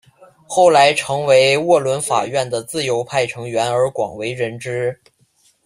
[0.47, 4.99] 后来成为沃伦法院的自由派成员而广为人知。